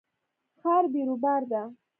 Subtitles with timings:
[0.59, 1.61] ښار بیروبار ده